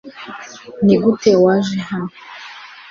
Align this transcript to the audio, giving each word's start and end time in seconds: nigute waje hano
nigute 0.83 1.31
waje 1.43 1.77
hano 1.89 2.11